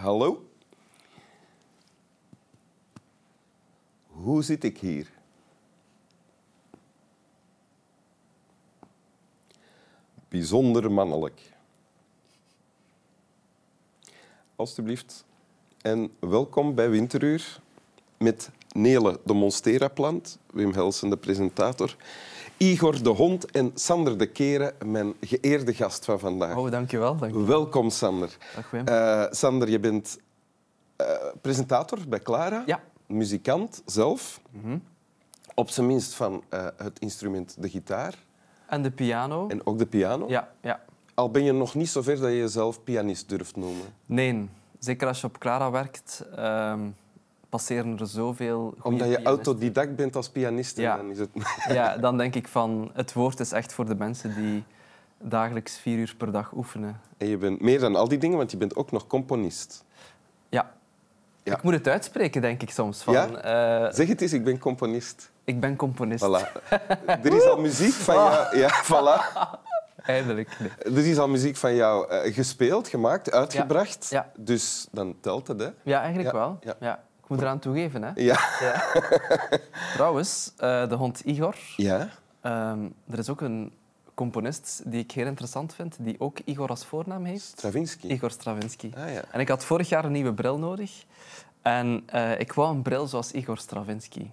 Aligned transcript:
Hallo? 0.00 0.48
Hoe 4.06 4.42
zit 4.42 4.64
ik 4.64 4.78
hier? 4.78 5.10
Bijzonder 10.28 10.92
mannelijk. 10.92 11.40
Alsjeblieft. 14.56 15.24
En 15.80 16.12
welkom 16.18 16.74
bij 16.74 16.90
Winteruur 16.90 17.60
met 18.18 18.50
Nele 18.72 19.20
de 19.24 19.32
Monstera-plant, 19.32 20.38
Wim 20.52 20.72
Helsen 20.72 21.10
de 21.10 21.16
presentator, 21.16 21.96
Igor 22.62 23.02
de 23.02 23.08
Hond 23.08 23.50
en 23.50 23.70
Sander 23.74 24.18
de 24.18 24.26
Keren, 24.26 24.72
mijn 24.84 25.14
geëerde 25.20 25.74
gast 25.74 26.04
van 26.04 26.18
vandaag. 26.18 26.56
Oh, 26.56 26.70
dankjewel. 26.70 27.16
dankjewel. 27.16 27.46
Welkom, 27.46 27.90
Sander. 27.90 28.36
Dag 28.54 28.70
Wim. 28.70 28.86
Eh, 28.86 29.24
Sander, 29.30 29.68
je 29.70 29.78
bent 29.80 30.18
eh, 30.96 31.06
presentator 31.40 31.98
bij 32.08 32.18
Clara, 32.20 32.62
Ja. 32.66 32.80
muzikant 33.06 33.82
zelf, 33.86 34.40
op 35.54 35.70
zijn 35.70 35.86
minst 35.86 36.14
van 36.14 36.42
eh, 36.48 36.66
het 36.76 36.98
instrument 36.98 37.56
de 37.58 37.68
gitaar 37.68 38.14
En 38.66 38.82
de 38.82 38.90
piano? 38.90 39.48
en 39.48 39.66
ook 39.66 39.78
de 39.78 39.86
piano. 39.86 40.28
Ja, 40.28 40.48
ja. 40.62 40.80
Al 41.14 41.30
ben 41.30 41.44
je 41.44 41.52
nog 41.52 41.74
niet 41.74 41.88
zo 41.88 42.02
ver 42.02 42.20
dat 42.20 42.30
je 42.30 42.36
jezelf 42.36 42.82
pianist 42.84 43.28
durft 43.28 43.56
noemen. 43.56 43.86
Nee, 44.06 44.48
zeker 44.78 45.06
als 45.08 45.20
je 45.20 45.26
op 45.26 45.38
Clara 45.38 45.70
werkt, 45.70 46.24
ehm, 46.36 46.80
passeren 47.50 47.98
er 47.98 48.06
zoveel 48.06 48.60
goede 48.66 48.82
Omdat 48.82 48.98
je 49.08 49.14
pianisten. 49.14 49.34
autodidact 49.34 49.96
bent 49.96 50.16
als 50.16 50.28
pianist. 50.28 50.76
Ja. 50.76 50.96
Dan, 50.96 51.10
is 51.10 51.18
het... 51.18 51.28
Ja, 51.68 51.96
dan 51.96 52.16
denk 52.16 52.34
ik 52.34 52.48
van, 52.48 52.90
het 52.94 53.12
woord 53.12 53.40
is 53.40 53.52
echt 53.52 53.72
voor 53.72 53.86
de 53.86 53.94
mensen 53.94 54.34
die 54.34 54.64
dagelijks 55.18 55.78
vier 55.78 55.98
uur 55.98 56.14
per 56.18 56.32
dag 56.32 56.52
oefenen. 56.54 57.00
en 57.18 57.26
je 57.26 57.36
bent 57.36 57.60
meer 57.60 57.80
dan 57.80 57.96
al 57.96 58.08
die 58.08 58.18
dingen, 58.18 58.36
want 58.36 58.50
je 58.50 58.56
bent 58.56 58.76
ook 58.76 58.92
nog 58.92 59.06
componist. 59.06 59.84
Ja. 60.48 60.72
Ja. 61.42 61.54
Ik 61.56 61.62
moet 61.62 61.72
het 61.72 61.88
uitspreken, 61.88 62.40
denk 62.42 62.62
ik 62.62 62.70
soms. 62.70 63.02
Van, 63.02 63.12
Ja? 63.14 63.26
eh, 63.88 63.92
Zeg 63.94 64.08
het 64.08 64.20
eens, 64.20 64.32
ik 64.32 64.44
ben 64.44 64.58
componist. 64.58 65.30
ik 65.44 65.60
ben 65.60 65.76
componist. 65.76 66.24
Voilà. 66.24 66.52
er 67.24 67.34
is 67.34 67.44
al 67.44 67.60
muziek 67.60 67.92
van 67.92 68.14
jou... 68.14 68.56
Ja, 68.58 68.70
voilà. 68.84 69.58
Eindelijk. 70.04 70.56
Nee. 70.58 70.94
Er 70.96 71.06
is 71.06 71.18
al 71.18 71.28
muziek 71.28 71.56
van 71.56 71.74
jou 71.74 72.06
gespeeld, 72.32 72.88
gemaakt, 72.88 73.32
uitgebracht. 73.32 74.06
Ja. 74.10 74.30
Dus 74.36 74.88
dan 74.90 75.14
telt 75.20 75.48
het, 75.48 75.60
hè? 75.60 75.68
Ja, 75.82 76.00
eigenlijk 76.00 76.32
wel. 76.32 76.58
ja. 76.80 77.02
Moet 77.30 77.40
eraan 77.40 77.58
toegeven. 77.58 78.02
Hè. 78.02 78.10
Ja. 78.14 78.38
Ja. 78.60 78.82
Trouwens, 79.94 80.52
eh, 80.56 80.88
de 80.88 80.94
hond 80.94 81.20
Igor, 81.20 81.54
Ja? 81.76 82.08
Ehm, 82.40 82.78
er 83.10 83.18
is 83.18 83.28
ook 83.28 83.40
een 83.40 83.72
componist 84.14 84.82
die 84.86 85.02
ik 85.02 85.10
heel 85.12 85.26
interessant 85.26 85.74
vind, 85.74 85.96
die 86.00 86.20
ook 86.20 86.38
Igor 86.44 86.68
als 86.68 86.84
voornaam 86.86 87.24
heeft. 87.24 87.42
Stravinsky. 87.44 88.06
Igor 88.06 88.30
Stravinsky. 88.30 88.90
Ah, 88.96 89.12
ja. 89.12 89.22
En 89.30 89.40
ik 89.40 89.48
had 89.48 89.64
vorig 89.64 89.88
jaar 89.88 90.04
een 90.04 90.12
nieuwe 90.12 90.34
bril 90.34 90.58
nodig. 90.58 91.04
En 91.62 92.02
eh, 92.06 92.40
ik 92.40 92.52
wou 92.52 92.74
een 92.74 92.82
bril 92.82 93.06
zoals 93.06 93.32
Igor 93.32 93.58
Stravinsky. 93.58 94.30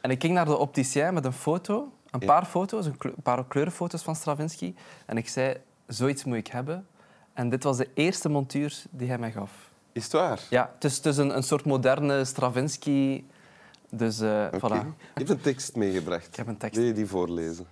En 0.00 0.10
ik 0.10 0.20
ging 0.20 0.34
naar 0.34 0.44
de 0.44 0.56
opticien 0.56 1.14
met 1.14 1.24
een 1.24 1.32
foto, 1.32 1.92
een 2.10 2.20
Ja. 2.20 2.26
paar 2.26 2.44
foto's, 2.44 2.86
een, 2.86 2.96
kleur- 2.96 3.14
een 3.16 3.22
paar 3.22 3.44
kleurenfoto's 3.46 4.02
van 4.02 4.16
Stravinsky. 4.16 4.74
En 5.06 5.16
ik 5.16 5.28
zei, 5.28 5.56
zoiets 5.86 6.24
moet 6.24 6.36
ik 6.36 6.46
hebben. 6.46 6.86
En 7.32 7.48
dit 7.48 7.62
was 7.62 7.76
de 7.76 7.88
eerste 7.94 8.28
montuur 8.28 8.82
die 8.90 9.08
hij 9.08 9.18
mij 9.18 9.32
gaf. 9.32 9.50
Is 9.96 10.02
het 10.02 10.12
waar? 10.12 10.40
Ja, 10.50 10.70
het 10.74 10.84
is, 10.84 10.96
het 10.96 11.06
is 11.06 11.16
een, 11.16 11.36
een 11.36 11.42
soort 11.42 11.64
moderne 11.64 12.24
Stravinsky. 12.24 13.24
Dus 13.90 14.20
Oké. 14.20 14.50
voilà. 14.56 14.84
Je 14.84 14.94
hebt 15.14 15.30
een 15.30 15.40
tekst 15.40 15.76
meegebracht. 15.76 16.26
Ik 16.26 16.36
heb 16.36 16.46
een 16.46 16.56
tekst. 16.56 16.76
Wil 16.76 16.86
je 16.86 16.92
die 16.92 17.06
voorlezen? 17.06 17.66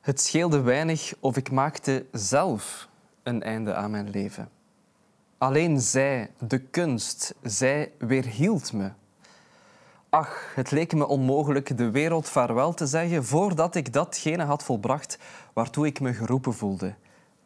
Het 0.00 0.20
scheelde 0.20 0.60
weinig 0.60 1.12
of 1.20 1.36
ik 1.36 1.50
maakte 1.50 2.06
zelf 2.12 2.88
een 3.22 3.42
einde 3.42 3.74
aan 3.74 3.90
mijn 3.90 4.10
leven. 4.10 4.50
Alleen 5.38 5.80
zij, 5.80 6.30
de 6.38 6.58
kunst, 6.58 7.34
zij 7.42 7.92
weerhield 7.98 8.72
me. 8.72 8.90
Ach, 10.10 10.54
het 10.54 10.70
leek 10.70 10.94
me 10.94 11.06
onmogelijk 11.06 11.76
de 11.76 11.90
wereld 11.90 12.28
vaarwel 12.28 12.74
te 12.74 12.86
zeggen 12.86 13.24
voordat 13.24 13.74
ik 13.74 13.92
datgene 13.92 14.44
had 14.44 14.62
volbracht 14.62 15.18
waartoe 15.52 15.86
ik 15.86 16.00
me 16.00 16.14
geroepen 16.14 16.54
voelde. 16.54 16.94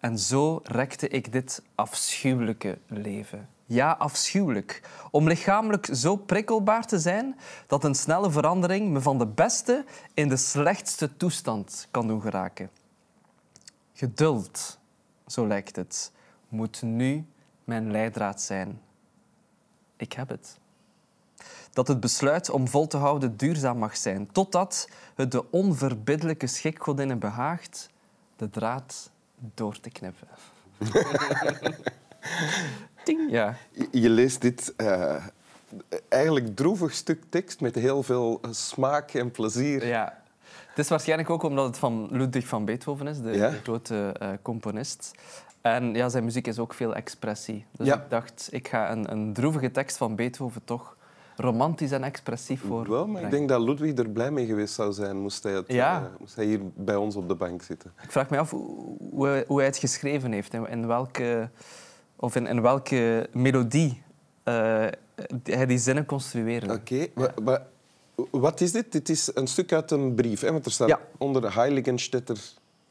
En 0.00 0.18
zo 0.18 0.60
rekte 0.62 1.08
ik 1.08 1.32
dit 1.32 1.62
afschuwelijke 1.74 2.78
leven. 2.86 3.48
Ja, 3.66 3.90
afschuwelijk. 3.90 4.82
Om 5.10 5.28
lichamelijk 5.28 5.88
zo 5.92 6.16
prikkelbaar 6.16 6.86
te 6.86 6.98
zijn 6.98 7.36
dat 7.66 7.84
een 7.84 7.94
snelle 7.94 8.30
verandering 8.30 8.90
me 8.90 9.00
van 9.00 9.18
de 9.18 9.26
beste 9.26 9.84
in 10.14 10.28
de 10.28 10.36
slechtste 10.36 11.16
toestand 11.16 11.88
kan 11.90 12.06
doen 12.06 12.20
geraken. 12.20 12.70
Geduld, 13.92 14.78
zo 15.26 15.46
lijkt 15.46 15.76
het, 15.76 16.12
moet 16.48 16.82
nu 16.82 17.26
mijn 17.64 17.90
leidraad 17.90 18.40
zijn. 18.40 18.80
Ik 19.96 20.12
heb 20.12 20.28
het. 20.28 20.62
Dat 21.74 21.88
het 21.88 22.00
besluit 22.00 22.50
om 22.50 22.68
vol 22.68 22.86
te 22.86 22.96
houden 22.96 23.36
duurzaam 23.36 23.78
mag 23.78 23.96
zijn, 23.96 24.28
totdat 24.32 24.88
het 25.14 25.30
de 25.32 25.50
onverbiddelijke 25.50 26.46
schikgodinnen 26.46 27.18
behaagt 27.18 27.88
de 28.36 28.50
draad 28.50 29.10
door 29.54 29.80
te 29.80 29.90
knippen. 29.90 30.28
Ding. 33.04 33.30
Ja. 33.30 33.56
Je, 33.70 33.88
je 33.90 34.08
leest 34.10 34.40
dit 34.40 34.72
eh, 34.76 35.24
eigenlijk 36.08 36.56
droevig 36.56 36.92
stuk 36.94 37.22
tekst 37.28 37.60
met 37.60 37.74
heel 37.74 38.02
veel 38.02 38.40
smaak 38.50 39.10
en 39.10 39.30
plezier. 39.30 39.86
ja. 39.86 40.22
Het 40.68 40.84
is 40.84 40.88
waarschijnlijk 40.90 41.30
ook 41.30 41.42
omdat 41.42 41.66
het 41.66 41.78
van 41.78 42.08
Ludwig 42.10 42.46
van 42.46 42.64
Beethoven 42.64 43.06
is, 43.06 43.20
de, 43.20 43.30
Ja. 43.30 43.50
de 43.50 43.60
grote 43.62 44.14
eh, 44.18 44.28
componist. 44.42 45.10
En 45.60 45.94
ja, 45.94 46.08
zijn 46.08 46.24
muziek 46.24 46.46
is 46.46 46.58
ook 46.58 46.74
veel 46.74 46.94
expressie. 46.94 47.64
Dus 47.70 47.86
Ja. 47.86 47.94
ik 47.94 48.10
dacht, 48.10 48.48
ik 48.50 48.68
ga 48.68 48.90
een, 48.90 49.10
een 49.12 49.32
droevige 49.32 49.70
tekst 49.70 49.96
van 49.96 50.16
Beethoven 50.16 50.64
toch 50.64 50.96
romantisch 51.36 51.90
en 51.90 52.02
expressief 52.04 52.60
voor. 52.66 52.90
Wel, 52.90 53.06
maar 53.06 53.22
ik 53.22 53.30
denk 53.30 53.48
dat 53.48 53.60
Ludwig 53.60 53.98
er 53.98 54.08
blij 54.10 54.30
mee 54.30 54.46
geweest 54.46 54.74
zou 54.74 54.92
zijn 54.92 55.16
moest 55.20 55.42
hij, 55.42 55.52
het, 55.52 55.64
Ja. 55.72 55.96
eh, 56.02 56.20
moest 56.20 56.34
hij 56.36 56.44
hier 56.44 56.60
bij 56.74 56.96
ons 56.96 57.16
op 57.16 57.28
de 57.28 57.34
bank 57.34 57.62
zitten. 57.62 57.92
Ik 58.02 58.10
vraag 58.12 58.30
me 58.30 58.38
af 58.38 58.50
hoe, 58.50 58.96
hoe 59.10 59.26
hij- 59.26 59.44
hoe 59.46 59.56
hij 59.58 59.66
het 59.66 59.76
geschreven 59.76 60.32
heeft. 60.32 60.54
In, 60.54 60.68
in 60.68 60.86
welke, 60.86 61.50
of 62.16 62.36
in, 62.36 62.46
in 62.46 62.62
welke 62.62 63.28
melodie 63.32 64.02
eh, 64.42 64.86
hij 65.42 65.66
die 65.66 65.78
zinnen 65.78 66.06
construeert. 66.06 66.70
Oké, 66.70 67.06
wa- 67.14 67.34
wa- 67.42 67.66
wat 68.30 68.60
is 68.60 68.72
dit? 68.72 68.92
Dit 68.92 69.08
is 69.08 69.30
een 69.34 69.46
stuk 69.46 69.72
uit 69.72 69.90
een 69.90 70.14
brief, 70.14 70.40
hè? 70.40 70.52
want 70.52 70.66
er 70.66 70.72
staat 70.72 70.88
Ja. 70.88 71.00
onder 71.18 71.54
Heiligenstädter 71.54 72.38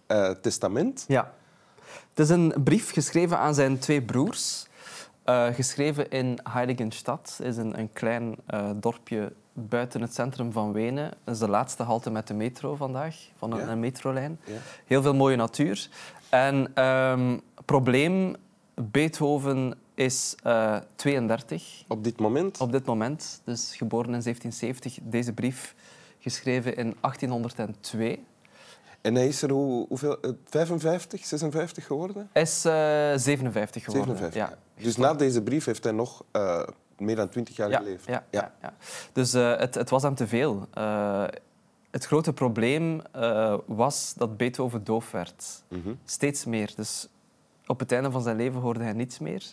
eh, 0.07 0.29
testament. 0.29 1.05
Ja. 1.07 1.33
Het 2.09 2.19
is 2.19 2.29
een 2.29 2.53
brief 2.63 2.91
geschreven 2.91 3.37
aan 3.37 3.53
zijn 3.55 3.79
twee 3.79 4.01
broers. 4.01 4.67
Eh, 5.23 5.45
geschreven 5.53 6.09
in 6.09 6.39
Heiligenstadt. 6.49 7.39
Is 7.43 7.57
een, 7.57 7.79
een 7.79 7.93
klein 7.93 8.35
eh, 8.45 8.69
dorpje 8.75 9.33
buiten 9.53 10.01
het 10.01 10.13
centrum 10.13 10.51
van 10.51 10.71
Wenen. 10.71 11.11
Dat 11.23 11.33
is 11.33 11.39
de 11.39 11.49
laatste 11.49 11.83
halte 11.83 12.09
met 12.11 12.27
de 12.27 12.33
metro 12.33 12.75
vandaag, 12.75 13.15
van 13.37 13.51
een, 13.51 13.59
Ja. 13.59 13.67
een 13.67 13.79
metrolijn. 13.79 14.39
Ja. 14.45 14.53
Heel 14.85 15.01
veel 15.01 15.13
mooie 15.15 15.35
natuur. 15.35 15.89
En 16.29 16.71
ehm, 16.73 17.37
probleem, 17.65 18.35
Beethoven 18.75 19.73
is 19.93 20.35
eh 20.43 20.77
32 20.95 21.83
Op 21.87 22.03
dit 22.03 22.19
moment. 22.19 22.61
op 22.61 22.71
dit 22.71 22.85
moment. 22.85 23.41
Dus 23.43 23.75
geboren 23.75 24.13
in 24.13 24.21
1770. 24.21 24.97
Deze 25.03 25.33
brief 25.33 25.75
geschreven 26.19 26.75
in 26.75 26.95
1802. 27.01 28.23
En 29.03 29.15
hij 29.15 29.27
is 29.27 29.41
er 29.41 29.51
hoe, 29.51 29.85
hoeveel, 29.87 30.19
eh, 30.21 30.31
55, 30.45 31.25
56 31.25 31.85
geworden? 31.85 32.29
Hij 32.33 32.41
is 32.41 32.65
eh 32.65 32.73
57 33.15 33.83
geworden. 33.83 34.17
57. 34.17 34.33
Ja. 34.41 34.57
ja. 34.77 34.83
Dus 34.83 34.97
na 34.97 35.13
deze 35.13 35.41
brief 35.41 35.65
heeft 35.65 35.83
hij 35.83 35.93
nog 35.93 36.23
eh, 36.31 36.61
meer 36.97 37.15
dan 37.15 37.29
20 37.29 37.55
jaar 37.55 37.69
Ja, 37.69 37.77
geleefd. 37.77 38.05
ja, 38.05 38.23
ja. 38.29 38.51
ja. 38.61 38.73
Dus 39.11 39.33
eh, 39.33 39.57
het, 39.57 39.75
het 39.75 39.89
was 39.89 40.03
hem 40.03 40.15
te 40.15 40.27
veel. 40.27 40.67
Eh, 40.73 41.23
het 41.91 42.05
grote 42.05 42.33
probleem 42.33 43.01
eh, 43.11 43.55
was 43.65 44.13
dat 44.17 44.37
Beethoven 44.37 44.83
doof 44.83 45.11
werd. 45.11 45.63
Mhm. 45.67 45.93
Steeds 46.05 46.45
meer. 46.45 46.71
Dus 46.75 47.07
op 47.67 47.79
het 47.79 47.91
einde 47.91 48.11
van 48.11 48.21
zijn 48.21 48.37
leven 48.37 48.59
hoorde 48.59 48.83
hij 48.83 48.93
niets 48.93 49.19
meer. 49.19 49.43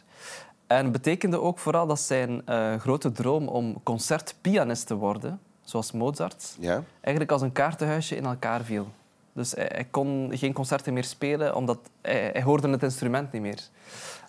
En 0.66 0.82
het 0.82 0.92
betekende 0.92 1.40
ook 1.40 1.58
vooral 1.58 1.86
dat 1.86 2.00
zijn 2.00 2.46
eh, 2.46 2.74
grote 2.76 3.12
droom 3.12 3.48
om 3.48 3.82
concertpianist 3.82 4.86
te 4.86 4.94
worden, 4.94 5.40
zoals 5.62 5.92
Mozart, 5.92 6.56
Ja. 6.60 6.82
eigenlijk 7.00 7.32
als 7.32 7.42
een 7.42 7.52
kaartenhuisje 7.52 8.16
in 8.16 8.24
elkaar 8.24 8.62
viel. 8.64 8.86
Dus 9.32 9.52
hij, 9.52 9.70
hij 9.72 9.86
kon 9.90 10.30
geen 10.34 10.52
concerten 10.52 10.92
meer 10.92 11.04
spelen, 11.04 11.54
omdat 11.54 11.78
hij, 12.02 12.30
hij 12.32 12.42
hoorde 12.42 12.68
het 12.70 12.82
instrument 12.82 13.32
niet 13.32 13.42
meer. 13.42 13.58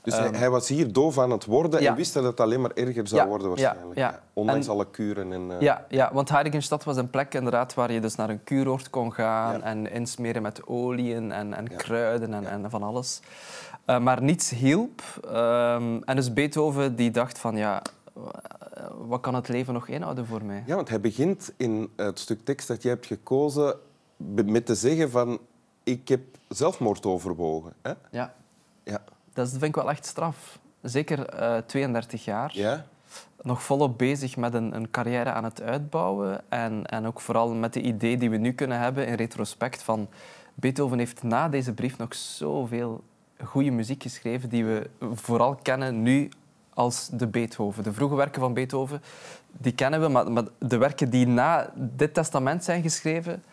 Dus 0.03 0.18
hij, 0.18 0.30
hij 0.30 0.50
was 0.50 0.68
hier 0.68 0.94
doof 0.94 1.18
aan 1.19 1.31
het 1.31 1.45
worden 1.45 1.71
Ehm, 1.74 1.83
ja. 1.83 1.89
en 1.89 1.95
wist 1.95 2.13
dat 2.13 2.24
het 2.24 2.39
alleen 2.39 2.62
maar 2.62 2.71
erger 2.74 3.07
zou 3.07 3.21
Ja, 3.21 3.27
worden 3.27 3.48
waarschijnlijk. 3.48 3.98
ja. 3.98 4.19
Ondanks 4.33 4.65
En- 4.65 4.71
alle 4.74 4.88
kuren. 4.92 5.33
En, 5.33 5.51
eh, 5.51 5.62
Ja, 5.62 5.86
ja, 5.89 6.09
want 6.13 6.30
Heiligenstadt 6.30 6.83
was 6.83 6.98
een 6.98 7.09
plek 7.09 7.33
inderdaad 7.33 7.74
waar 7.74 7.92
je 7.92 8.00
dus 8.00 8.15
naar 8.15 8.30
een 8.30 8.44
kuuroord 8.44 8.89
kon 8.89 9.13
gaan 9.13 9.63
en 9.63 9.92
insmeren 9.92 10.42
met 10.42 10.68
oliën 10.68 11.31
en, 11.31 11.54
en 11.54 11.75
kruiden 11.75 12.33
en, 12.33 12.45
en 12.47 12.69
van 12.69 12.83
alles. 12.83 13.19
Eh, 13.86 14.00
maar 14.00 14.21
niets 14.21 14.50
hielp. 14.50 15.01
Ehm, 15.31 16.00
en 16.06 16.15
dus 16.15 16.33
Beethoven 16.33 16.95
die 16.95 17.12
dacht 17.12 17.39
van 17.39 17.56
ja, 17.57 17.81
eh, 18.15 18.83
wat 19.07 19.21
kan 19.21 19.36
het 19.36 19.47
leven 19.47 19.74
nog 19.74 19.88
inhouden 19.88 20.25
voor 20.25 20.44
mij? 20.44 20.63
Ja, 20.65 20.75
want 20.75 20.89
hij 20.89 21.00
begint 21.01 21.54
in 21.57 21.89
het 21.95 22.19
stuk 22.19 22.45
tekst 22.45 22.68
dat 22.68 22.81
je 22.83 22.89
hebt 22.89 23.06
gekozen 23.06 23.75
met 24.45 24.65
te 24.65 24.75
zeggen 24.75 25.12
van 25.12 25.39
ik 25.83 26.07
heb 26.07 26.21
zelfmoord 26.47 27.06
overwogen. 27.06 27.73
Hè? 27.81 27.94
Ja, 28.12 28.33
Ja. 28.83 29.03
dat 29.33 29.50
vind 29.50 29.63
ik 29.63 29.75
wel 29.75 29.89
echt 29.89 30.06
straf. 30.06 30.59
Zeker 30.81 31.25
eh 31.25 31.57
32 31.57 32.25
jaar. 32.25 32.51
ja? 32.53 32.85
Nog 33.41 33.63
volop 33.63 33.97
bezig 33.97 34.38
met 34.38 34.53
een, 34.53 34.75
een 34.75 34.91
carrière 34.91 35.31
aan 35.31 35.44
het 35.44 35.62
uitbouwen. 35.62 36.41
En, 36.50 36.85
en 36.85 37.06
ook 37.06 37.21
vooral 37.21 37.53
met 37.53 37.73
de 37.73 37.81
idee 37.81 38.18
die 38.18 38.29
we 38.29 38.38
nu 38.38 38.53
kunnen 38.53 38.79
hebben 38.79 39.07
in 39.07 39.13
retrospect 39.13 39.83
van... 39.83 40.07
Beethoven 40.53 40.97
heeft 40.97 41.23
na 41.23 41.50
deze 41.50 41.73
brief 41.73 41.97
nog 41.97 42.15
zoveel 42.15 43.03
goede 43.44 43.71
muziek 43.71 44.01
geschreven 44.03 44.50
die 44.50 44.65
we 44.65 44.89
vooral 45.13 45.56
kennen 45.56 46.01
nu 46.01 46.29
als 46.73 47.09
de 47.13 47.27
Beethoven. 47.27 47.83
De 47.83 47.94
vroege 47.94 48.15
werken 48.15 48.41
van 48.41 48.53
Beethoven, 48.53 49.01
die 49.51 49.73
kennen 49.73 50.01
we, 50.01 50.07
maar, 50.07 50.31
maar 50.31 50.44
de 50.59 50.77
werken 50.77 51.09
die 51.09 51.27
na 51.27 51.71
dit 51.75 52.13
testament 52.13 52.63
zijn 52.63 52.81
geschreven... 52.81 53.44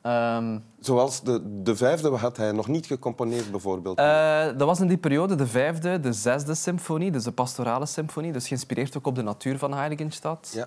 ehm, 0.00 0.58
Zoals 0.80 1.22
de, 1.22 1.62
de 1.62 1.76
vijfde 1.76 2.08
had 2.10 2.36
hij 2.36 2.52
nog 2.52 2.68
niet 2.68 2.86
gecomponeerd, 2.86 3.50
bijvoorbeeld. 3.50 3.98
Eh, 3.98 4.44
dat 4.44 4.62
was 4.66 4.80
in 4.80 4.88
die 4.88 4.96
periode 4.98 5.34
de 5.34 5.46
vijfde, 5.46 6.00
de 6.00 6.12
zesde 6.12 6.54
symfonie, 6.54 7.10
dus 7.10 7.24
de 7.24 7.32
pastorale 7.32 7.86
symfonie. 7.86 8.32
Dus 8.32 8.48
geïnspireerd 8.48 8.96
ook 8.96 9.06
op 9.06 9.14
de 9.14 9.22
natuur 9.22 9.58
van 9.58 9.74
Heiligenstadt. 9.74 10.52
ja. 10.54 10.66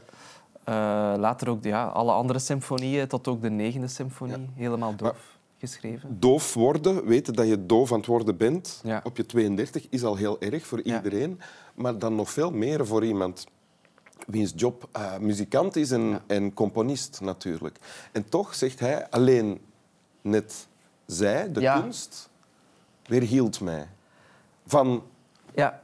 Eh, 0.63 0.73
later 1.19 1.49
ook 1.49 1.63
ja, 1.63 1.85
alle 1.85 2.11
andere 2.11 2.39
symfonieën, 2.39 3.07
tot 3.07 3.27
ook 3.27 3.41
de 3.41 3.49
negende 3.49 3.87
symfonie, 3.87 4.49
helemaal 4.55 4.95
doof 4.95 5.37
geschreven. 5.59 6.17
Doof 6.19 6.53
worden, 6.53 7.05
weten 7.05 7.33
dat 7.33 7.47
je 7.47 7.65
doof 7.65 7.91
aan 7.91 7.97
het 7.97 8.05
worden 8.07 8.37
bent, 8.37 8.81
Ja. 8.83 9.01
op 9.03 9.17
je 9.17 9.25
32, 9.25 9.87
is 9.89 10.03
al 10.03 10.15
heel 10.15 10.41
erg 10.41 10.65
voor 10.65 10.81
iedereen. 10.81 11.39
Maar 11.75 11.99
dan 11.99 12.15
nog 12.15 12.29
veel 12.29 12.51
meer 12.51 12.85
voor 12.87 13.05
iemand 13.05 13.45
wiens 14.27 14.53
job 14.55 14.87
eh, 14.91 15.17
muzikant 15.17 15.75
is 15.75 15.91
en, 15.91 16.01
Ja. 16.09 16.21
en 16.27 16.53
componist 16.53 17.21
natuurlijk. 17.21 17.77
En 18.11 18.29
toch 18.29 18.55
zegt 18.55 18.79
hij, 18.79 19.09
alleen 19.09 19.61
net 20.21 20.67
zij, 21.05 21.51
de 21.51 21.61
Ja. 21.61 21.79
kunst, 21.79 22.29
weerhield 23.05 23.61
mij 23.61 23.87
van 24.67 25.03
Ja, 25.55 25.81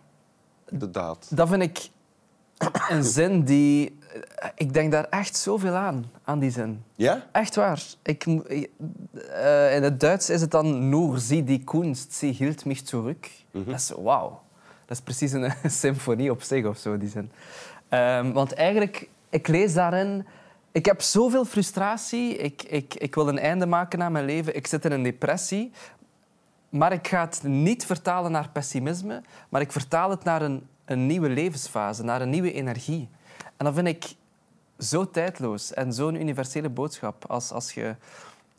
de 0.69 0.89
daad. 0.89 1.27
dat 1.29 1.49
vind 1.49 1.61
ik 1.61 1.89
een 2.89 3.03
zin 3.03 3.43
die... 3.43 3.97
Ik 4.55 4.73
denk 4.73 4.91
daar 4.91 5.03
echt 5.09 5.35
zoveel 5.37 5.73
aan, 5.73 6.11
aan 6.23 6.39
die 6.39 6.51
zin. 6.51 6.83
Ja? 6.95 7.27
Echt 7.31 7.55
waar. 7.55 7.83
Ik, 8.01 8.25
eh, 8.25 9.75
in 9.75 9.83
het 9.83 9.99
Duits 9.99 10.29
is 10.29 10.41
het 10.41 10.51
dan 10.51 10.89
nur 10.89 11.19
sie 11.19 11.43
die 11.43 11.63
Kunst, 11.63 12.13
sie 12.13 12.31
hield 12.33 12.65
mich 12.65 12.81
zurück. 12.85 13.29
Dat 13.51 13.75
is 13.75 13.89
wauw. 13.89 14.41
Dat 14.85 14.97
is 14.97 15.03
precies 15.03 15.31
een, 15.31 15.53
symfonie 15.71 16.31
op 16.31 16.41
zich 16.41 16.65
of 16.65 16.77
zo, 16.77 16.97
die 16.97 17.09
zin. 17.09 17.31
Ehm, 17.89 18.31
want 18.31 18.53
eigenlijk, 18.53 19.09
ik 19.29 19.47
lees 19.47 19.73
daarin... 19.73 20.25
Ik 20.71 20.85
heb 20.85 21.01
zoveel 21.01 21.45
frustratie. 21.45 22.35
Ik, 22.35 22.63
ik, 22.63 22.93
ik 22.95 23.15
wil 23.15 23.27
een 23.27 23.39
einde 23.39 23.65
maken 23.65 24.03
aan 24.03 24.11
mijn 24.11 24.25
leven. 24.25 24.55
Ik 24.55 24.67
zit 24.67 24.85
in 24.85 24.91
een 24.91 25.03
depressie. 25.03 25.71
Maar 26.69 26.91
ik 26.93 27.07
ga 27.07 27.21
het 27.21 27.43
niet 27.43 27.85
vertalen 27.85 28.31
naar 28.31 28.49
pessimisme, 28.49 29.21
maar 29.49 29.61
ik 29.61 29.71
vertaal 29.71 30.09
het 30.09 30.23
naar 30.23 30.41
een, 30.41 30.67
een 30.85 31.05
nieuwe 31.05 31.29
levensfase, 31.29 32.03
naar 32.03 32.21
een 32.21 32.29
nieuwe 32.29 32.51
energie. 32.53 33.09
En 33.57 33.65
dat 33.65 33.73
vind 33.73 33.87
ik 33.87 34.05
zo 34.79 35.09
tijdloos 35.09 35.73
en 35.73 35.93
zo'n 35.93 36.15
universele 36.15 36.69
boodschap. 36.69 37.25
Als, 37.27 37.51
als 37.51 37.73
je... 37.73 37.95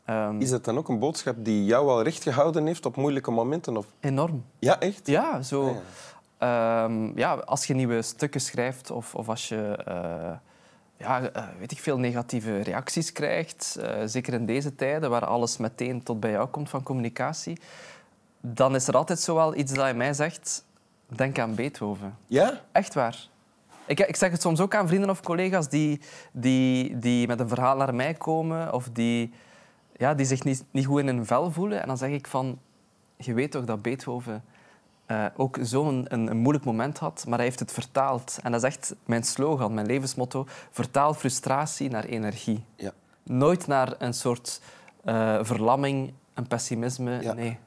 ehm, 0.05 0.39
Is 0.41 0.51
het 0.51 0.63
dan 0.63 0.77
ook 0.77 0.89
een 0.89 0.99
boodschap 0.99 1.35
die 1.39 1.65
jou 1.65 1.89
al 1.89 2.01
recht 2.03 2.23
gehouden 2.23 2.65
heeft 2.65 2.85
op 2.85 2.95
moeilijke 2.95 3.31
momenten? 3.31 3.77
Of... 3.77 3.85
Enorm. 3.99 4.45
Ja, 4.59 4.79
echt? 4.79 5.07
Ja, 5.07 5.41
zo... 5.41 5.67
Ah, 5.67 5.75
Ehm, 6.41 7.17
ja, 7.17 7.33
als 7.33 7.65
je 7.65 7.73
nieuwe 7.73 8.01
stukken 8.01 8.41
schrijft 8.41 8.91
of, 8.91 9.15
of 9.15 9.29
als 9.29 9.49
je 9.49 9.75
eh, 9.85 10.31
ja, 10.97 11.21
eh, 11.21 11.43
weet 11.59 11.71
ik 11.71 11.79
veel, 11.79 11.97
negatieve 11.97 12.59
reacties 12.59 13.11
krijgt, 13.11 13.77
eh, 13.81 14.01
zeker 14.05 14.33
in 14.33 14.45
deze 14.45 14.75
tijden 14.75 15.09
waar 15.09 15.25
alles 15.25 15.57
meteen 15.57 16.03
tot 16.03 16.19
bij 16.19 16.31
jou 16.31 16.47
komt 16.47 16.69
van 16.69 16.83
communicatie, 16.83 17.59
dan 18.39 18.75
is 18.75 18.87
er 18.87 18.95
altijd 18.95 19.19
zo 19.19 19.35
wel 19.35 19.55
iets 19.55 19.73
dat 19.73 19.87
in 19.87 19.97
mij 19.97 20.13
zegt, 20.13 20.65
denk 21.05 21.39
aan 21.39 21.55
Beethoven. 21.55 22.17
Ja? 22.27 22.61
Echt 22.71 22.93
waar. 22.93 23.27
Ik, 23.85 23.99
ik 23.99 24.15
zeg 24.15 24.31
het 24.31 24.41
soms 24.41 24.59
ook 24.59 24.75
aan 24.75 24.87
vrienden 24.87 25.09
of 25.09 25.21
collega's 25.21 25.69
die, 25.69 26.01
die, 26.31 26.99
die 26.99 27.27
met 27.27 27.39
een 27.39 27.47
verhaal 27.47 27.77
naar 27.77 27.95
mij 27.95 28.13
komen 28.13 28.73
of 28.73 28.89
die, 28.93 29.33
ja, 29.97 30.13
die 30.13 30.25
zich 30.25 30.43
niet, 30.43 30.63
niet 30.71 30.85
goed 30.85 30.99
in 30.99 31.07
hun 31.07 31.25
vel 31.25 31.51
voelen. 31.51 31.81
En 31.81 31.87
dan 31.87 31.97
zeg 31.97 32.09
ik 32.09 32.27
van, 32.27 32.59
je 33.17 33.33
weet 33.33 33.51
toch 33.51 33.65
dat 33.65 33.81
Beethoven 33.81 34.43
eh, 35.05 35.25
ook 35.35 35.57
zo'n 35.61 36.05
een, 36.07 36.27
een 36.27 36.37
moeilijk 36.37 36.65
moment 36.65 36.97
had, 36.97 37.23
maar 37.27 37.37
hij 37.37 37.47
heeft 37.47 37.59
het 37.59 37.71
vertaald. 37.71 38.37
En 38.43 38.51
dat 38.51 38.63
is 38.63 38.67
echt 38.67 38.95
mijn 39.05 39.23
slogan, 39.23 39.73
mijn 39.73 39.85
levensmotto. 39.87 40.45
Vertaal 40.71 41.13
frustratie 41.13 41.89
naar 41.89 42.03
energie. 42.03 42.63
Ja. 42.75 42.91
Nooit 43.23 43.67
naar 43.67 43.95
een 43.97 44.13
soort 44.13 44.61
eh, 45.03 45.39
verlamming, 45.41 46.13
een 46.33 46.47
pessimisme. 46.47 47.21
Ja. 47.21 47.33
Nee, 47.33 47.57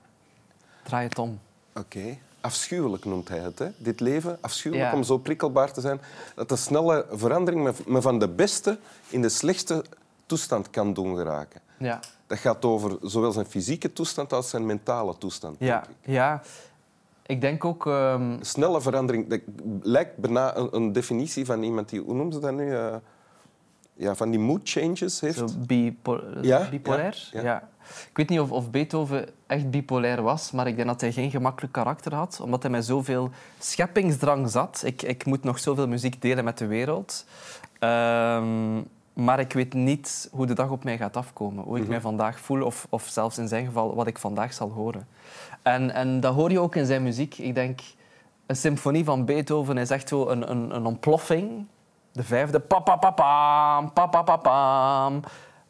draai 0.83 1.09
het 1.09 1.19
om. 1.19 1.41
Oké. 1.75 2.17
Afschuwelijk 2.41 3.05
noemt 3.05 3.29
hij 3.29 3.39
het, 3.39 3.59
hè? 3.59 3.69
dit 3.77 4.01
leven. 4.01 4.39
Afschuwelijk 4.41 4.91
Ja. 4.91 4.97
om 4.97 5.03
zo 5.03 5.19
prikkelbaar 5.19 5.73
te 5.73 5.81
zijn. 5.81 6.01
Dat 6.35 6.49
de 6.49 6.57
snelle 6.57 7.07
verandering 7.13 7.63
me- 7.65 7.73
me 7.87 8.03
van 8.03 8.19
de 8.19 8.29
beste 8.29 8.79
in 9.09 9.23
de 9.23 9.29
slechtste 9.29 9.85
toestand 10.27 10.71
kan 10.71 10.93
doen 10.95 11.17
geraken. 11.17 11.61
Ja. 11.79 12.01
Dat 12.27 12.39
gaat 12.39 12.65
over 12.65 12.97
zowel 13.03 13.33
zijn 13.33 13.47
fysieke 13.47 13.93
toestand 13.93 14.33
als 14.33 14.51
zijn 14.51 14.67
mentale 14.67 15.19
toestand. 15.19 15.57
Ja, 15.59 15.81
denk 15.81 15.85
ik. 16.03 16.13
ja. 16.13 16.43
Ik 17.27 17.41
denk 17.41 17.65
ook... 17.65 17.87
ehm, 17.87 18.37
snelle 18.41 18.81
verandering 18.81 19.29
dat 19.29 19.41
lijkt 19.83 20.17
bijna 20.17 20.57
een, 20.57 20.69
een 20.77 20.93
definitie 20.93 21.45
van 21.45 21.63
iemand 21.63 21.89
die, 21.89 22.01
hoe 22.01 22.15
noemen 22.15 22.33
ze 22.33 22.39
dat 22.41 22.53
nu? 22.55 22.75
Eh, 22.75 22.95
ja, 23.95 24.15
van 24.15 24.31
die 24.31 24.41
mood 24.41 24.61
changes 24.65 25.21
heeft. 25.21 25.39
Zo 25.39 25.47
bipo- 25.67 26.23
Ja, 26.41 26.69
bipolair? 26.71 27.29
ja, 27.33 27.41
Ja, 27.41 27.47
ja. 27.47 27.69
Ik 28.11 28.17
weet 28.17 28.29
niet 28.29 28.41
of, 28.41 28.51
of 28.51 28.71
Beethoven 28.71 29.29
echt 29.47 29.71
bipolair 29.71 30.23
was, 30.23 30.51
maar 30.51 30.67
ik 30.67 30.77
denk 30.77 30.89
dat 30.89 31.01
hij 31.01 31.13
geen 31.13 31.31
gemakkelijk 31.31 31.73
karakter 31.73 32.15
had, 32.15 32.41
omdat 32.43 32.63
hij 32.63 32.71
met 32.71 32.85
zoveel 32.85 33.31
scheppingsdrang 33.59 34.51
zat. 34.51 34.83
Ik, 34.85 35.03
ik 35.03 35.25
moet 35.25 35.45
nog 35.45 35.59
zoveel 35.59 35.89
muziek 35.89 36.23
delen 36.23 36.45
met 36.45 36.59
de 36.59 36.67
wereld. 36.67 37.25
Ehm, 37.79 38.75
maar 39.13 39.41
ik 39.41 39.53
weet 39.53 39.75
niet 39.75 40.29
hoe 40.33 40.47
de 40.47 40.53
dag 40.55 40.71
op 40.71 40.85
mij 40.85 40.97
gaat 40.97 41.17
afkomen. 41.17 41.65
Hoe 41.65 41.79
ik 41.79 41.89
mij 41.89 42.01
vandaag 42.01 42.41
voel, 42.41 42.63
of, 42.63 42.87
of 42.91 43.07
zelfs 43.07 43.39
in 43.39 43.49
zijn 43.49 43.67
geval 43.67 43.95
wat 43.95 44.07
ik 44.07 44.19
vandaag 44.19 44.53
zal 44.53 44.71
horen. 44.71 45.07
En, 45.65 45.91
en 45.95 46.21
dat 46.21 46.35
hoor 46.35 46.51
je 46.51 46.61
ook 46.61 46.75
in 46.77 46.87
zijn 46.87 47.03
muziek. 47.03 47.39
Ik 47.39 47.55
denk, 47.55 47.81
een 48.47 48.57
symfonie 48.57 49.05
van 49.05 49.25
Beethoven 49.25 49.79
is 49.79 49.91
echt 49.91 50.09
zo 50.09 50.29
een, 50.29 50.51
een, 50.51 50.75
een 50.75 50.87
ontploffing. 50.87 51.67
De 52.13 52.23
vijfde, 52.23 52.61
pa 52.61 52.79
pa 52.79 52.97
pa 52.97 53.11
pam, 53.11 53.93
pa 53.93 54.07
pa 54.07 54.23
pa 54.23 54.37
pam. 54.37 55.23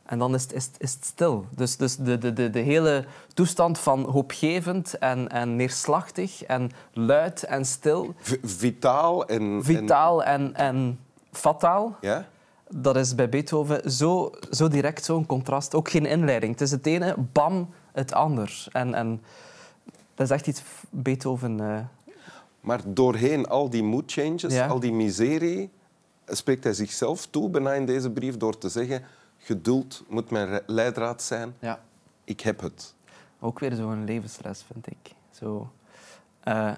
En 0.07 0.19
dan 0.19 0.35
is 0.35 0.43
het, 0.43 0.53
is, 0.53 0.71
is 0.79 0.93
het 0.93 1.05
stil. 1.05 1.47
Dus, 1.51 1.77
dus 1.77 1.97
de, 1.97 2.19
de, 2.19 2.33
de, 2.33 2.51
de 2.51 2.59
hele 2.59 3.05
toestand 3.35 3.79
van 3.79 4.05
hoopgevend 4.11 4.99
en, 4.99 5.29
en 5.29 5.57
neerslachtig 5.57 6.43
en 6.43 6.71
luid 6.93 7.43
en 7.43 7.65
stil, 7.65 8.15
V- 8.19 8.37
vitaal 8.43 9.27
en... 9.27 9.41
en- 9.43 9.65
vitaal 9.65 10.23
en, 10.25 10.55
en 10.55 11.01
fataal, 11.33 11.97
ja? 12.01 12.27
dat 12.69 12.97
is 12.97 13.15
bij 13.15 13.29
Beethoven 13.29 13.91
zo, 13.91 14.33
zo 14.51 14.69
direct, 14.69 15.05
zo'n 15.05 15.27
contrast. 15.27 15.75
Ook 15.75 15.91
geen 15.91 16.07
inleiding. 16.07 16.53
Het 16.53 16.61
is 16.61 16.71
het 16.71 16.87
ene, 16.87 17.15
bam, 17.33 17.69
het 17.93 18.13
ander. 18.13 18.67
En, 18.73 18.95
en 18.95 19.23
dat 20.15 20.27
is 20.27 20.31
echt 20.33 20.47
iets 20.47 20.63
Beethoven... 20.91 21.61
eh, 21.61 21.85
Maar 22.61 22.81
doorheen 22.87 23.47
al 23.49 23.71
die 23.71 23.83
mood 23.83 24.13
changes, 24.13 24.55
Ja. 24.55 24.67
al 24.67 24.81
die 24.81 24.93
miserie, 24.93 25.71
spreekt 26.27 26.65
hij 26.65 26.73
zichzelf 26.73 27.27
toe 27.27 27.51
bijna 27.51 27.73
in 27.73 27.87
deze 27.87 28.11
brief 28.11 28.37
door 28.37 28.59
te 28.59 28.69
zeggen 28.69 29.03
geduld 29.39 30.05
moet 30.09 30.31
mijn 30.31 30.61
leidraad 30.67 31.23
zijn. 31.23 31.55
ja. 31.59 31.81
Ik 32.27 32.41
heb 32.41 32.61
het. 32.61 32.95
Ook 33.41 33.59
weer 33.59 33.73
zo'n 33.75 34.05
levensles, 34.05 34.65
vind 34.73 34.87
ik. 34.87 35.13
Zo, 35.31 35.71
eh, 36.41 36.73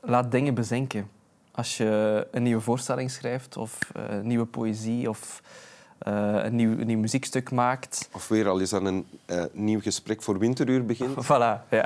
laat 0.00 0.30
dingen 0.30 0.54
bezinken. 0.54 1.10
Als 1.50 1.76
je 1.76 2.26
een 2.30 2.42
nieuwe 2.42 2.60
voorstelling 2.60 3.10
schrijft, 3.10 3.56
of 3.56 3.78
eh, 3.94 4.20
nieuwe 4.20 4.44
poëzie, 4.46 5.08
of 5.08 5.42
een, 6.08 6.56
nieuw, 6.56 6.78
een 6.78 6.86
nieuw 6.86 6.98
muziekstuk 6.98 7.50
maakt. 7.50 8.08
Of 8.12 8.28
weer 8.28 8.48
al 8.48 8.60
eens 8.60 8.72
aan 8.74 8.84
een 8.84 9.06
eh, 9.26 9.42
nieuw 9.52 9.80
gesprek 9.80 10.22
voor 10.22 10.38
winteruur 10.38 10.84
begint. 10.84 11.14
Voilà, 11.26 11.68
ja. 11.70 11.84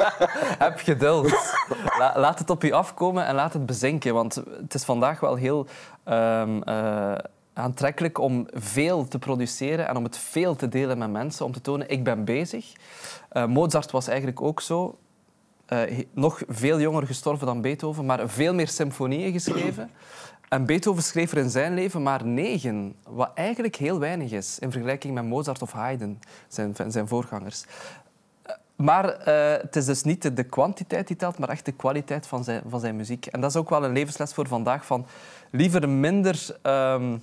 Heb 0.64 0.78
geduld. 0.78 1.54
La- 1.98 2.12
laat 2.16 2.38
het 2.38 2.50
op 2.50 2.62
je 2.62 2.74
afkomen 2.74 3.26
en 3.26 3.34
laat 3.34 3.52
het 3.52 3.66
bezinken. 3.66 4.14
Want 4.14 4.34
het 4.34 4.74
is 4.74 4.84
vandaag 4.84 5.20
wel 5.20 5.34
heel 5.34 5.66
ehm, 6.04 6.62
eh, 6.62 7.12
aantrekkelijk 7.52 8.18
om 8.18 8.46
veel 8.52 9.08
te 9.08 9.18
produceren 9.18 9.88
en 9.88 9.96
om 9.96 10.04
het 10.04 10.18
veel 10.18 10.56
te 10.56 10.68
delen 10.68 10.98
met 10.98 11.10
mensen. 11.10 11.44
Om 11.44 11.52
te 11.52 11.60
tonen, 11.60 11.88
ik 11.88 12.04
ben 12.04 12.24
bezig. 12.24 12.72
Eh, 13.28 13.46
Mozart 13.46 13.90
was 13.90 14.08
eigenlijk 14.08 14.42
ook 14.42 14.60
zo. 14.60 14.98
Eh, 15.66 16.04
nog 16.12 16.42
veel 16.48 16.80
jonger 16.80 17.06
gestorven 17.06 17.46
dan 17.46 17.60
Beethoven, 17.60 18.06
maar 18.06 18.28
veel 18.28 18.54
meer 18.54 18.68
symfonieën 18.68 19.32
geschreven. 19.32 19.90
En 20.50 20.66
Beethoven 20.66 21.02
schreef 21.02 21.32
er 21.32 21.38
in 21.38 21.50
zijn 21.50 21.74
leven 21.74 22.02
maar 22.02 22.26
negen, 22.26 22.94
wat 23.08 23.30
eigenlijk 23.34 23.76
heel 23.76 23.98
weinig 23.98 24.30
is 24.30 24.58
in 24.58 24.70
vergelijking 24.70 25.14
met 25.14 25.24
Mozart 25.24 25.62
of 25.62 25.72
Haydn, 25.72 26.18
zijn, 26.48 26.74
zijn 26.88 27.08
voorgangers. 27.08 27.64
Maar 28.76 29.08
eh, 29.08 29.62
het 29.62 29.76
is 29.76 29.84
dus 29.84 30.02
niet 30.02 30.36
de, 30.36 30.42
kwantiteit 30.42 31.06
die 31.06 31.16
telt, 31.16 31.38
maar 31.38 31.48
echt 31.48 31.64
de 31.64 31.72
kwaliteit 31.72 32.26
van 32.26 32.44
zijn, 32.44 32.62
van 32.68 32.80
zijn 32.80 32.96
muziek. 32.96 33.26
En 33.26 33.40
dat 33.40 33.50
is 33.50 33.56
ook 33.56 33.70
wel 33.70 33.84
een 33.84 33.92
levensles 33.92 34.34
voor 34.34 34.48
vandaag. 34.48 34.86
Van 34.86 35.06
liever 35.50 35.88
minder 35.88 36.56
ehm, 36.62 37.18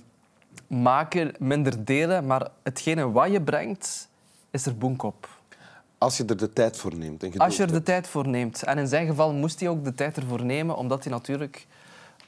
maken, 0.66 1.34
minder 1.38 1.84
delen, 1.84 2.26
maar 2.26 2.48
hetgene 2.62 3.10
wat 3.10 3.30
je 3.30 3.42
brengt, 3.42 4.08
is 4.50 4.66
er 4.66 4.76
boek 4.76 5.02
op. 5.02 5.28
Als 5.98 6.16
je 6.16 6.24
er 6.24 6.36
de 6.36 6.52
tijd 6.52 6.76
voor 6.76 6.94
neemt. 6.94 7.22
En 7.22 7.38
Als 7.38 7.56
je 7.56 7.62
er 7.62 7.72
de 7.72 7.82
tijd 7.82 8.06
voor 8.06 8.28
neemt. 8.28 8.62
En 8.62 8.78
in 8.78 8.88
zijn 8.88 9.06
geval 9.06 9.32
moest 9.32 9.60
hij 9.60 9.68
ook 9.68 9.84
de 9.84 9.94
tijd 9.94 10.16
ervoor 10.16 10.44
nemen, 10.44 10.76
omdat 10.76 11.04
hij 11.04 11.12
natuurlijk 11.12 11.66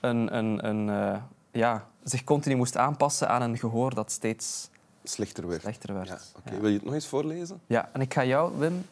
een, 0.00 0.37
een, 0.37 0.66
een, 0.69 0.88
eh, 1.14 1.21
ja, 1.50 1.87
zich 2.04 2.25
continu 2.25 2.54
moest 2.57 2.76
aanpassen 2.76 3.28
aan 3.28 3.42
een 3.42 3.59
gehoor 3.59 3.95
dat 3.95 4.11
steeds 4.12 4.69
Slechter 5.04 5.49
werd. 5.49 5.61
slechter 5.61 5.95
werd. 5.95 6.09
Ja. 6.45 6.59
Wil 6.61 6.69
je 6.69 6.75
het 6.75 6.85
nog 6.85 6.95
eens 6.95 7.07
voorlezen? 7.07 7.61
Ja, 7.66 7.88
en 7.92 8.00
ik 8.00 8.14
ga 8.14 8.25
jou, 8.25 8.59
Wim, 8.59 8.87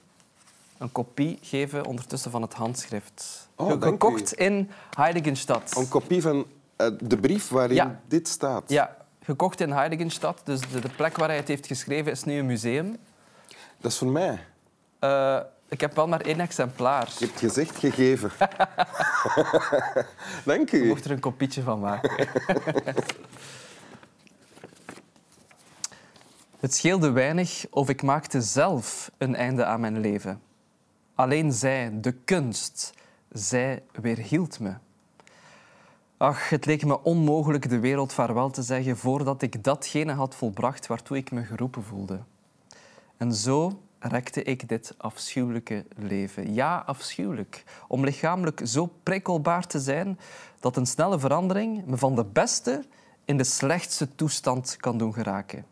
een 0.78 0.92
kopie 0.92 1.38
geven 1.42 1.84
ondertussen 1.86 2.30
van 2.30 2.42
het 2.42 2.54
handschrift. 2.54 3.48
Oh, 3.56 3.82
Gekocht 3.82 4.32
in 4.32 4.70
Heiligenstadt. 4.96 5.76
Een 5.76 5.88
kopie 5.88 6.22
van 6.22 6.46
eh, 6.76 6.90
de 7.00 7.16
brief 7.18 7.48
waarin 7.48 7.76
Ja. 7.76 8.00
dit 8.06 8.28
staat. 8.28 8.70
Ja, 8.70 8.96
gekocht 9.22 9.60
in 9.60 9.70
Heiligenstadt. 9.72 10.46
Dus 10.46 10.60
de, 10.60 10.80
de 10.80 10.88
plek 10.96 11.16
waar 11.16 11.28
hij 11.28 11.36
het 11.36 11.48
heeft 11.48 11.66
geschreven 11.66 12.12
is 12.12 12.24
nu 12.24 12.38
een 12.38 12.46
museum. 12.46 12.96
Dat 13.80 13.90
is 13.92 13.98
voor 13.98 14.08
mij. 14.08 14.44
Eh, 14.98 15.40
ik 15.68 15.80
heb 15.80 15.94
wel 15.94 16.08
maar 16.08 16.20
één 16.20 16.40
exemplaar. 16.40 17.12
Je 17.18 17.26
hebt 17.26 17.38
gezegd 17.38 17.76
gegeven. 17.76 18.30
Dank 20.44 20.70
Je 20.70 20.76
u. 20.76 20.86
mocht 20.86 21.04
er 21.04 21.10
een 21.10 21.20
kopietje 21.20 21.62
van 21.62 21.80
maken. 21.80 22.28
Het 26.60 26.74
scheelde 26.74 27.10
weinig 27.10 27.66
of 27.70 27.88
ik 27.88 28.02
maakte 28.02 28.40
zelf 28.40 29.10
een 29.18 29.34
einde 29.36 29.64
aan 29.64 29.80
mijn 29.80 30.00
leven. 30.00 30.40
Alleen 31.14 31.52
zij, 31.52 31.90
de 32.00 32.12
kunst, 32.12 32.92
zij 33.28 33.82
weerhield 33.92 34.60
me. 34.60 34.74
Ach, 36.16 36.48
het 36.48 36.66
leek 36.66 36.84
me 36.84 37.02
onmogelijk 37.02 37.68
de 37.68 37.78
wereld 37.78 38.12
vaarwel 38.12 38.50
te 38.50 38.62
zeggen 38.62 38.96
voordat 38.96 39.42
ik 39.42 39.64
datgene 39.64 40.12
had 40.12 40.34
volbracht 40.34 40.86
waartoe 40.86 41.16
ik 41.16 41.30
me 41.30 41.44
geroepen 41.44 41.82
voelde. 41.82 42.20
En 43.16 43.34
zo 43.34 43.80
rekte 43.98 44.42
ik 44.42 44.68
dit 44.68 44.94
afschuwelijke 44.96 45.84
leven. 45.96 46.54
Ja, 46.54 46.82
afschuwelijk. 46.86 47.64
Om 47.88 48.04
lichamelijk 48.04 48.60
zo 48.64 48.86
prikkelbaar 49.02 49.66
te 49.66 49.80
zijn 49.80 50.18
dat 50.60 50.76
een 50.76 50.86
snelle 50.86 51.18
verandering 51.18 51.86
me 51.86 51.96
van 51.96 52.14
de 52.14 52.24
beste 52.24 52.84
in 53.24 53.36
de 53.36 53.44
slechtste 53.44 54.14
toestand 54.14 54.76
kan 54.76 54.98
doen 54.98 55.14
geraken. 55.14 55.66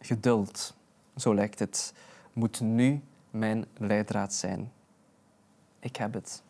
Geduld, 0.00 0.74
zo 1.16 1.34
lijkt 1.34 1.58
het, 1.58 1.92
moet 2.32 2.60
nu 2.60 3.02
mijn 3.30 3.66
leidraad 3.76 4.34
zijn. 4.34 4.72
Ik 5.80 5.96
heb 5.96 6.14
het. 6.14 6.42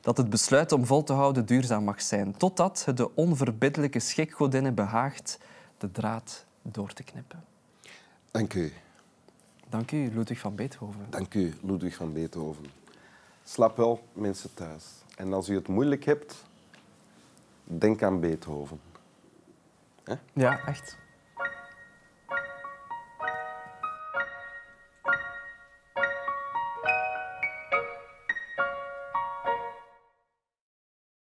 Dat 0.00 0.16
het 0.16 0.30
besluit 0.30 0.72
om 0.72 0.86
vol 0.86 1.02
te 1.02 1.12
houden 1.12 1.46
duurzaam 1.46 1.84
mag 1.84 2.02
zijn, 2.02 2.36
totdat 2.36 2.84
het 2.84 2.96
de 2.96 3.14
onverbiddelijke 3.14 4.00
schikgodinnen 4.00 4.74
behaagt 4.74 5.38
de 5.78 5.90
draad 5.90 6.44
door 6.62 6.92
te 6.92 7.02
knippen. 7.02 7.44
Dank 8.30 8.54
u. 8.54 8.72
Dank 9.68 9.92
u, 9.92 10.10
Ludwig 10.14 10.38
van 10.38 10.54
Beethoven. 10.54 11.06
Dank 11.10 11.34
u, 11.34 11.54
Ludwig 11.62 11.94
van 11.94 12.12
Beethoven. 12.12 12.64
Slaap 13.44 13.76
wel, 13.76 14.06
mensen 14.12 14.54
thuis. 14.54 14.84
En 15.16 15.32
als 15.32 15.48
u 15.48 15.54
het 15.54 15.68
moeilijk 15.68 16.04
hebt, 16.04 16.44
denk 17.64 18.02
aan 18.02 18.20
Beethoven. 18.20 18.80
Ja, 20.32 20.66
echt. 20.66 20.96